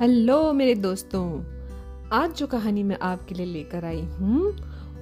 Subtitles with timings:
[0.00, 1.44] Hello मेरे दोस्तों,
[2.12, 4.52] आज जो कहानी मैं आपके लिए लेकर आई हूँ,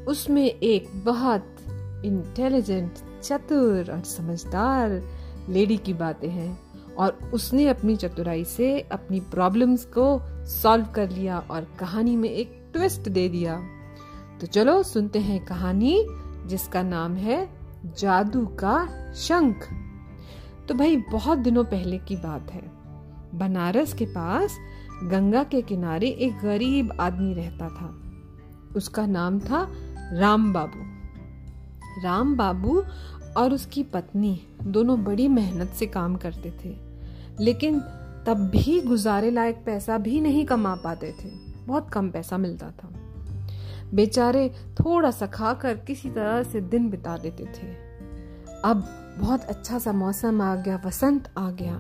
[0.05, 1.57] उसमें एक बहुत
[2.05, 4.91] इंटेलिजेंट चतुर और समझदार
[5.49, 6.59] लेडी की बातें हैं
[6.95, 12.71] और उसने अपनी चतुराई से अपनी प्रॉब्लम्स को सॉल्व कर लिया और कहानी में एक
[12.73, 13.61] ट्विस्ट दे दिया।
[14.41, 16.07] तो चलो सुनते हैं कहानी,
[16.47, 17.49] जिसका नाम है
[17.99, 19.69] जादू का शंख।
[20.69, 22.77] तो भाई, बहुत दिनों पहले की बात है।
[23.35, 24.59] बनारस के पास
[25.03, 27.95] गंगा के किनारे एक गरीब आदमी रहता था।
[28.77, 29.67] उसका नाम था
[30.13, 30.83] राम बाबू।
[32.03, 32.83] राम बाबू
[33.37, 36.77] और उसकी पत्नी दोनों बड़ी मेहनत से काम करते थे,
[37.41, 37.81] लेकिन
[38.27, 41.31] तब भी गुजारे लायक पैसा भी नहीं कमा पाते थे।
[41.67, 42.89] बहुत कम पैसा मिलता था।
[43.95, 44.49] बेचारे
[44.81, 47.69] थोड़ा सा खाकर किसी तरह से दिन बिता देते थे।
[48.65, 48.85] अब
[49.19, 51.77] बहुत अच्छा सा मौसम आ गया, वसंत आ गया।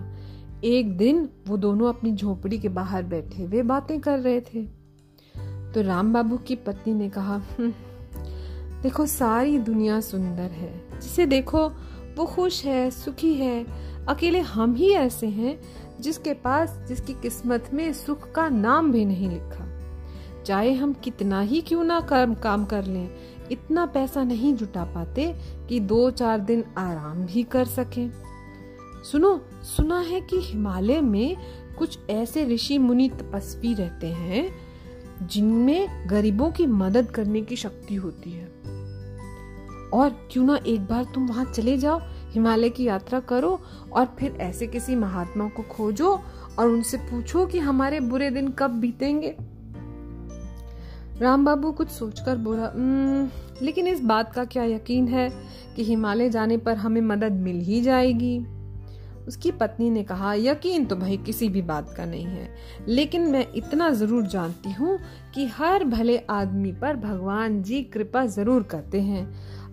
[0.66, 4.62] एक दिन वो दोनों अपनी झोपड़ी के बाहर बैठे हुए बातें कर रहे थे।
[5.72, 7.72] तो राम बाबू की पत्नी ने कहा हम्म,
[8.82, 11.68] देखो सारी दुनिया सुंदर है। जिसे देखो
[12.16, 13.66] वो खुश है सुखी है।
[14.06, 15.60] अकेले हम ही ऐसे हैं
[16.00, 19.80] जिसके पास जिसकी किस्मत में सुख का नाम भी नहीं लिखा।
[20.46, 23.10] चाहे हम कितना ही क्यों ना कर, काम कर लें
[23.50, 25.34] इतना पैसा नहीं जुटा पाते
[25.68, 28.25] कि दो चार दिन आराम भी कर सकें।
[29.12, 31.36] सुनो, सुना है कि हिमालय में
[31.78, 34.50] कुछ ऐसे ऋषि मुनि तपस्वी रहते हैं,
[35.26, 38.46] जिनमें गरीबों की मदद करने की शक्ति होती है।
[39.94, 43.60] और क्यों ना एक बार तुम वहाँ चले जाओ, हिमालय की यात्रा करो
[43.92, 46.20] और फिर ऐसे किसी महात्मा को खोजो
[46.58, 49.36] और उनसे पूछो कि हमारे बुरे दिन कब बीतेंगे।
[51.20, 52.72] राम बाबू कुछ सोचकर बोला
[53.62, 55.32] लेकिन इस बात का क्या यकीन है
[55.76, 58.55] कि हिमालय जाने पर हमें मदद मिल ही जाएगी?
[59.28, 62.48] उसकी पत्नी ने कहा, यकीन तो भाई किसी भी बात का नहीं है,
[62.88, 64.98] लेकिन मैं इतना ज़रूर जानती हूँ
[65.34, 69.26] कि हर भले आदमी पर भगवान जी कृपा ज़रूर करते हैं।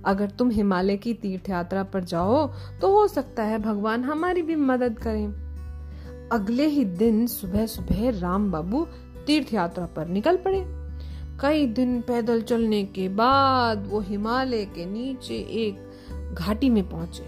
[0.06, 2.46] अगर तुम हिमालय की तीर्थ यात्रा पर जाओ
[2.81, 8.52] तो हो सकता है भगवान हमारी भी मदद करें। अगले ही दिन सुबह सुबह राम
[8.52, 8.85] बाबू
[9.28, 10.64] तीर्थ यात्रा पर निकल पड़े।
[11.41, 17.24] कई दिन पैदल चलने के बाद वो हिमालय के नीचे एक घाटी में पहुँचे।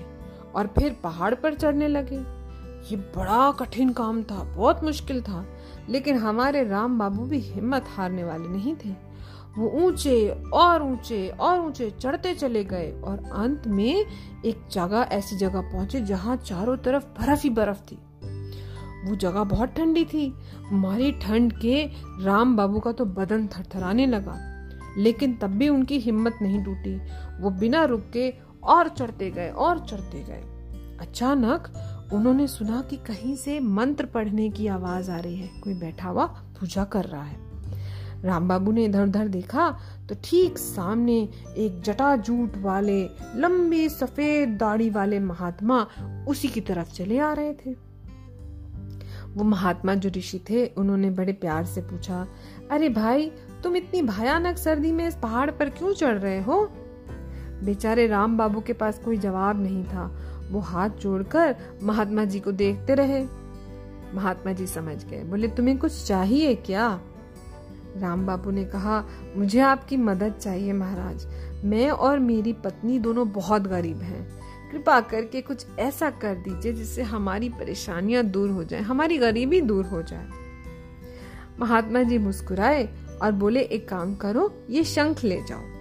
[0.55, 2.17] और फिर पहाड़ पर चढ़ने लगे।
[2.85, 5.45] ये बड़ा कठिन काम था, बहुत मुश्किल था,
[5.89, 8.89] लेकिन हमारे राम बाबू भी हिम्मत हारने वाले नहीं थे।
[9.57, 14.05] वो ऊँचे और ऊँचे और ऊँचे चढ़ते चले गए और अंत में
[14.45, 17.99] एक जगह, ऐसी जगह पहुँचे जहाँ चारों तरफ़ बर्फ़ ही बर्फ़ थी।
[19.05, 20.33] वो जगह बहुत ठंडी थी।
[20.71, 21.83] मारी ठंड के
[22.23, 24.35] राम बाबू का तो बदन थरथराने लगा,
[24.97, 26.95] लेकिन तब भी उनकी हिम्मत नहीं टूटी।
[27.41, 28.29] वो बिना रुक के
[28.65, 30.43] और चढ़ते गए, और चढ़ते गए।
[31.01, 31.71] अचानक
[32.13, 36.25] उन्होंने सुना कि कहीं से मंत्र पढ़ने की आवाज़ आ रही है। कोई बैठा हुआ
[36.59, 37.43] पूजा कर रहा है।
[38.23, 39.69] राम बाबू ने इधर उधर देखा
[40.09, 41.17] तो ठीक सामने
[41.57, 43.01] एक जटाजूट वाले,
[43.35, 45.85] लंबे सफ़ेद दाढ़ी वाले महात्मा
[46.27, 47.73] उसी की तरफ़ चले आ रहे थे।
[49.27, 52.25] वो महात्मा जो ऋषि थे, उन्होंने बड़े प्यार से पूछा,
[52.71, 53.31] अरे भाई,
[53.63, 56.65] तुम इतनी भयानक सर्दी में इस पहाड़ पर क्यों चढ़ रहे हो?
[57.65, 60.21] बेचारे राम बाबू के पास कोई जवाब नहीं था।
[60.51, 63.25] वो हाथ जोड़कर महात्मा जी को देखते रहे।
[64.13, 67.01] महात्मा जी समझ गए। बोले, तुम्हें कुछ चाहिए क्या?
[67.97, 69.05] राम बाबू ने कहा,
[69.35, 71.27] मुझे आपकी मदद चाहिए महाराज।
[71.65, 77.03] मैं और मेरी पत्नी दोनों बहुत गरीब हैं। कृपा करके कुछ ऐसा कर दीजिए जिससे
[77.03, 80.27] हमारी परेशानियाँ दूर हो जाए, हमारी गरीबी दूर हो जाए।
[81.59, 82.89] महात्मा जी मुस्कुराए
[83.21, 85.74] और बोले, एक काम करो, ये शंख ले जाओ।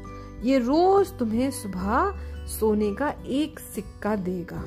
[0.45, 2.13] ये रोज तुम्हें सुबह
[2.47, 4.61] सोने का एक सिक्का देगा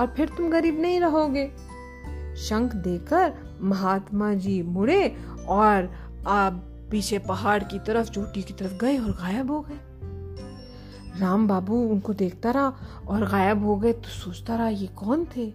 [0.00, 1.46] और फिर तुम गरीब नहीं रहोगे।
[2.36, 5.16] शंख देकर महात्मा जी मुड़े
[5.48, 5.92] और
[6.26, 6.52] आप
[6.90, 9.78] पीछे पहाड़ की तरफ़, चोटी की तरफ़ गए और गायब हो गए।
[11.20, 12.76] राम बाबू उनको देखता रहा
[13.08, 15.50] और गायब हो गए तो सोचता रहा, ये कौन थे?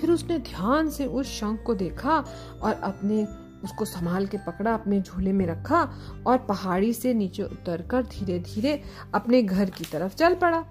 [0.00, 2.24] फिर उसने ध्यान से उस शंख को देखा
[2.62, 3.26] और अपने
[3.64, 5.88] उसको संभाल के पकड़ा, अपने झूले में रखा
[6.26, 8.82] और पहाड़ी से नीचे उतरकर धीरे धीरे
[9.14, 10.64] अपने घर की तरफ़ चल पड़ा।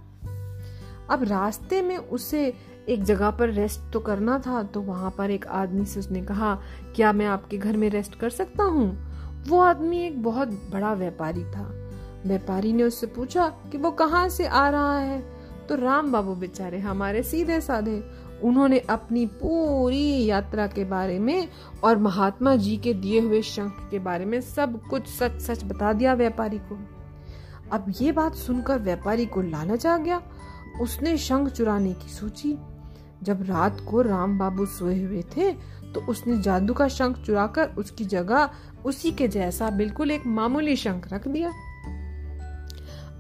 [1.10, 2.54] अब रास्ते में उसे
[2.90, 6.56] एक जगह पर रेस्ट तो करना था तो वहाँ पर एक आदमी से उसने कहा,
[6.96, 9.08] क्या मैं आपके घर में रेस्ट कर सकता हूँ?
[9.48, 11.64] वो आदमी एक बहुत बड़ा व्यापारी था।
[12.26, 15.20] व्यापारी ने उससे पूछा कि वो कहाँ से आ रहा है?
[15.70, 18.00] तो राम बाबू बेचारे, हमारे सीधे साधे
[18.44, 21.48] उन्होंने अपनी पूरी यात्रा के बारे में
[21.84, 25.94] और महात्मा जी के दिए हुए शंख के बारे में सब कुछ सच सच बता
[25.94, 26.80] दिया व्यापारी को।
[27.72, 30.22] अब ये बात सुनकर व्यापारी को लालच आ गया।
[30.82, 32.56] उसने शंख चुराने की सोची।
[33.24, 35.52] जब रात को राम बाबू सोए हुए थे
[35.94, 38.50] तो उसने जादू का शंख चुराकर उसकी जगह
[38.86, 41.52] उसी के जैसा बिल्कुल एक मामूली शंख रख दिया।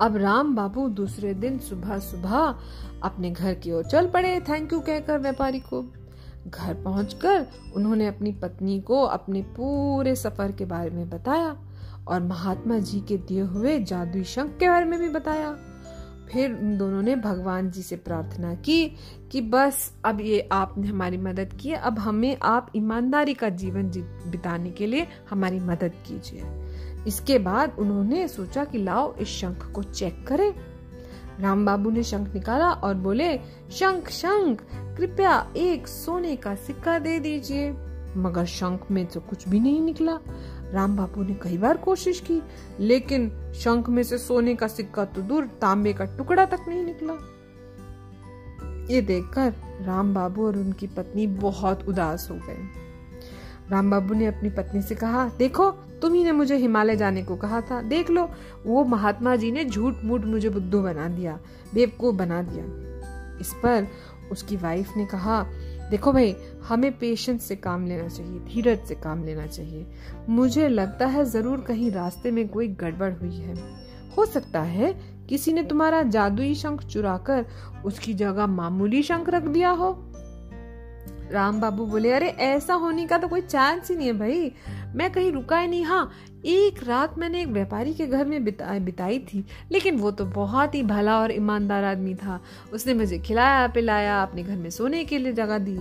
[0.01, 2.55] अब राम बाबू दूसरे दिन सुबह सुबह
[3.03, 5.81] अपने घर की ओर चल पड़े। थैंक यू कहकर व्यापारी को।
[6.47, 11.57] घर पहुंचकर उन्होंने अपनी पत्नी को अपने पूरे सफ़र के बारे में बताया
[12.07, 15.57] और महात्मा जी के दिए हुए जादुई शंख के बारे में भी बताया।
[16.31, 18.95] फिर उन दोनों ने भगवान जी से प्रार्थना की
[19.31, 24.01] कि बस अब ये आपने हमारी मदद की अब हमें आप ईमानदारी का जीवन जी
[24.01, 26.66] बिताने के लिए हमारी मदद कीजिए।
[27.07, 30.53] इसके बाद उन्होंने सोचा कि लाओ इस शंख को चेक करें।
[31.39, 33.37] राम बाबू ने शंख निकाला और बोले,
[33.71, 34.61] शंख शंख,
[34.97, 37.71] कृपया एक सोने का सिक्का दे दीजिए।
[38.17, 40.19] मगर शंख में तो कुछ भी नहीं निकला।
[40.71, 42.41] राम बाबू ने कई बार कोशिश की,
[42.79, 47.13] लेकिन शंख में से सोने का सिक्का तो दूर तांबे का टुकड़ा तक नहीं निकला।
[48.93, 52.86] ये देखकर राम बाबू और उनकी पत्नी बहुत उदास हो गए।
[53.71, 57.35] राम बाबू ने अपनी पत्नी से कहा, देखो, तुम ही ने मुझे हिमालय जाने को
[57.35, 58.29] कहा था। देख लो,
[58.65, 61.39] वो महात्मा जी ने झूठ मूठ मुझे बुद्धू बना दिया,
[61.73, 62.65] बेवकूफ़ बना दिया।
[63.41, 63.87] इस पर
[64.31, 65.43] उसकी वाइफ ने कहा,
[65.91, 66.35] देखो भाई,
[66.67, 69.85] हमें पेशेंस से काम लेना चाहिए, धीरज से काम लेना चाहिए।
[70.29, 73.55] मुझे लगता है ज़रूर कहीं रास्ते में कोई गड़बड़ हुई है।
[74.17, 77.45] हो सकता है किसी ने तुम्हारा जादुई शंख चुराकर
[77.85, 80.06] उसकी जगह मामूली शंख रख दिया हो।
[81.31, 84.51] राम बाबू बोले अरे ऐसा होने का तो कोई चांस ही नहीं है भाई।
[84.95, 86.11] मैं कहीं रुका ही नहीं। हाँ
[86.45, 90.75] एक रात मैंने एक व्यापारी के घर में बिता, बिताई थी लेकिन वो तो बहुत
[90.75, 92.39] ही भला और ईमानदार आदमी था।
[92.73, 95.77] उसने मुझे खिलाया पिलाया अपने घर में सोने के लिए जगह दी।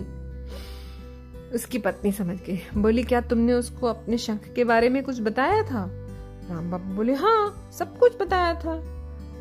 [1.55, 5.63] उसकी पत्नी समझ गई। बोली क्या तुमने उसको अपने शंख के बारे में कुछ बताया
[5.63, 5.87] था?
[6.51, 8.75] राम बाबू बोले हाँ सब कुछ बताया था।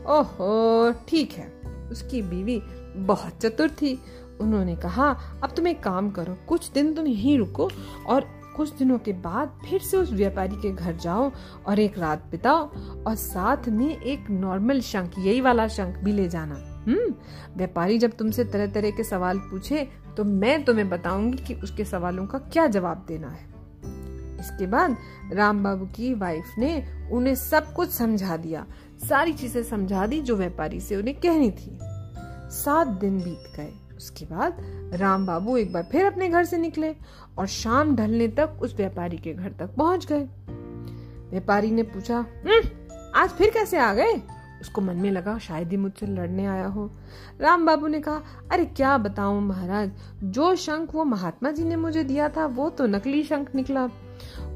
[0.09, 1.53] ओहो ठीक है।
[1.91, 2.61] उसकी बीवी
[2.97, 3.99] बहुत चतुर थी।
[4.41, 5.09] उन्होंने कहा,
[5.43, 7.69] अब तुम एक काम करो, कुछ दिन तुम यहीं रुको
[8.07, 11.31] और कुछ दिनों के बाद फिर से उस व्यापारी के घर जाओ
[11.67, 12.69] और एक रात बिताओ
[13.07, 16.55] और साथ में एक नॉर्मल शंख, यही वाला शंख भी ले जाना।
[16.87, 17.13] हम्म
[17.57, 19.87] व्यापारी जब तुमसे तरह तरह के सवाल पूछे
[20.17, 23.53] तो मैं तुम्हें बताऊँगी कि उसके सवालों का क्या जवाब देना है।
[24.39, 24.97] इसके बाद
[25.33, 26.73] राम बाबू की वाइफ ने
[27.11, 28.65] उन्हें सब कुछ समझा दिया।
[29.09, 31.77] सारी चीज़ें समझा दी जो व्यापारी से उन्हें कहनी थी।
[32.53, 34.57] सात दिन बीत गए। उसके बाद
[34.93, 36.93] राम बाबू एक बार फिर अपने घर से निकले
[37.37, 40.27] और शाम ढलने तक उस व्यापारी के घर तक पहुँच गए।
[41.31, 42.61] व्यापारी ने पूछा हम्म,
[43.15, 44.21] आज फिर कैसे आ गए?
[44.61, 46.89] उसको मन में लगा शायद ही मुझसे लड़ने आया हो।
[47.41, 48.21] राम बाबू ने कहा
[48.51, 49.91] अरे क्या बताऊँ महाराज
[50.23, 53.89] जो शंख वो महात्मा जी ने मुझे दिया था वो तो नकली शंख निकला।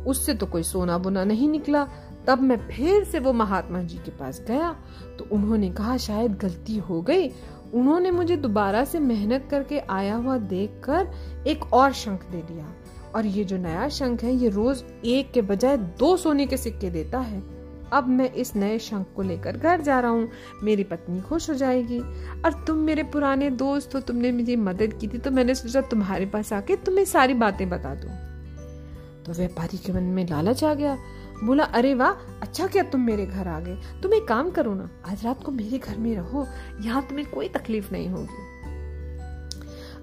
[0.07, 1.87] उससे तो कोई सोना बुना नहीं निकला।
[2.29, 4.71] तब मैं फिर से वो महात्मा जी के पास गया
[5.19, 7.27] तो उन्होंने कहा, शायद गलती हो गई।
[7.73, 11.07] उन्होंने मुझे दोबारा से मेहनत करके आया हुआ देखकर
[11.47, 12.73] एक और शंख दे दिया।
[13.15, 16.89] और ये जो नया शंख है, ये रोज एक के बजाय दो सोने के सिक्के
[16.89, 17.41] देता है।
[17.93, 20.29] अब मैं इस नए शंख को लेकर घर जा रहा हूँ।
[20.63, 21.99] मेरी पत्नी खुश हो जाएगी।
[22.41, 26.25] और तुम मेरे पुराने दोस्त हो, तुमने मुझे मदद की थी तो मैंने सोचा तुम्हारे
[26.25, 28.11] पास आके तुम्हें सारी बातें बता दूँ।
[29.25, 30.97] तो व्यापारी के मन में लालच आ गया।
[31.43, 33.77] बोला, अरे वाह अच्छा क्या तुम मेरे घर आ गए?
[34.03, 36.47] तुम एक काम करो ना, आज रात को मेरे घर में रहो,
[36.81, 38.47] यहाँ तुम्हें कोई तकलीफ़ नहीं होगी।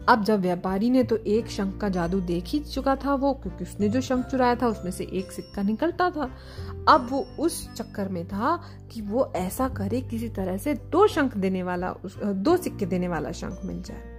[0.09, 3.65] अब जब व्यापारी ने तो एक शंख का जादू देख ही चुका था वो, क्योंकि
[3.65, 6.31] उसने जो शंख चुराया था, उसमें से एक सिक्का निकलता था।
[6.89, 8.57] अब वो उस चक्कर में था
[8.93, 13.33] कि वो ऐसा करे, किसी तरह से दो शंख देने वाला दो सिक्के देने वाला
[13.33, 14.15] शंख मिल जाए।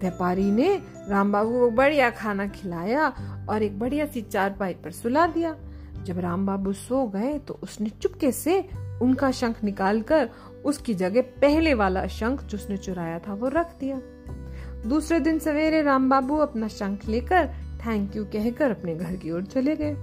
[0.00, 0.74] व्यापारी ने
[1.08, 3.12] राम बाबू को बढ़िया खाना खिलाया
[3.50, 5.56] और एक बढ़िया सी चारपाई पर सुला दिया।
[6.04, 8.68] जब राम बाबू सो गए तो उसने चुपके से
[9.02, 10.30] उनका शंख निकालकर
[10.64, 14.00] उसकी जगह पहले वाला शंख जो उसने चुराया था, वो रख दिया।
[14.88, 17.48] दूसरे दिन सवेरे राम बाबू अपना शंख लेकर
[17.86, 19.96] थैंक यू कहकर अपने घर की ओर चले गए।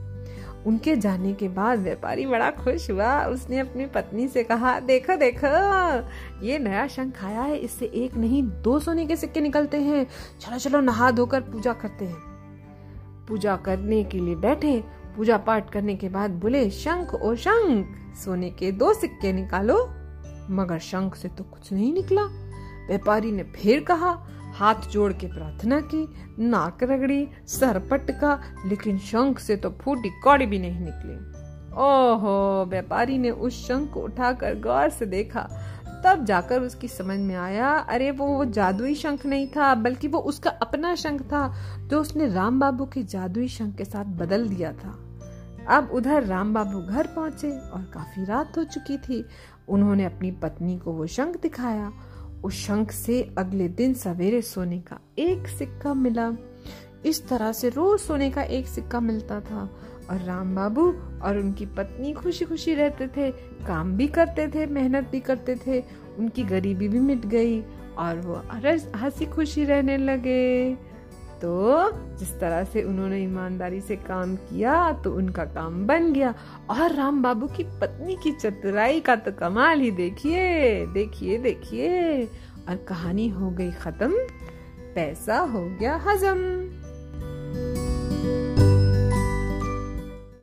[0.66, 5.48] उनके जाने के बाद व्यापारी बड़ा खुश हुआ। उसने अपनी पत्नी से कहा, देखो देखो,
[6.46, 10.08] ये नया शंख आया है, इससे एक नहीं, दो सोने के सिक्के निकलते हैं।
[10.40, 12.18] चलो चलो, नहा धोकर पूजा करते हैं।
[13.28, 14.84] पूजा करने के लिए बैठे
[15.18, 19.94] पूजा पाठ करने के बाद बोले, शंख, ओ शंख, सोने के दो सिक्के निकालो।
[20.50, 22.22] मगर शंख से तो कुछ नहीं निकला।
[22.88, 26.08] व्यापारी ने फिर कहा, हाथ जोड़ के प्रार्थना की,
[26.40, 31.38] नाक रगड़ी, सर पटका, लेकिन शंख से तो फूटी कौड़ी भी नहीं निकली।
[31.72, 35.50] ओहो, व्यापारी ने उस शंख को उठाकर गौर से देखा।
[36.06, 40.20] तब जाकर उसकी समझ में आया, अरे वो वो जादुई शंख नहीं था, बल्कि वो
[40.20, 41.56] उसका अपना शंख था,
[41.88, 45.07] जो उसने राम बाबू के जादुई शंख के साथ बदल दिया था।
[45.70, 49.26] अब उधर राम बाबू घर पहुँचे और काफ़ी रात हो चुकी थी।
[49.70, 51.92] उन्होंने अपनी पत्नी को वो शंख दिखाया।
[52.44, 56.32] उस शंख से अगले दिन सवेरे सोने का एक सिक्का मिला।
[57.06, 59.70] इस तरह से रोज सोने का एक सिक्का मिलता था
[60.10, 60.92] और राम बाबू
[61.24, 63.32] और उनकी पत्नी खुशी खुशी रहते थे,
[63.68, 65.84] काम भी करते थे, मेहनत भी करते थे,
[66.18, 67.62] उनकी गरीबी भी मिट गई
[67.98, 68.42] और वो
[68.96, 70.78] हँसी खुशी रहने लगे।
[71.42, 76.34] तो जिस तरह से उन्होंने ईमानदारी से काम किया तो उनका काम बन गया।
[76.70, 82.24] और राम बाबू की पत्नी की चतुराई का तो कमाल ही, देखिए देखिए देखिए।
[82.70, 84.12] और कहानी हो गई खत्म,
[84.96, 86.38] पैसा हो गया हजम।